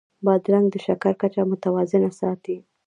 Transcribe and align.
بادرنګ 0.25 0.65
د 0.71 0.75
شکر 0.85 1.13
کچه 1.21 1.41
متوازنه 1.51 2.09
ساتي. 2.19 2.57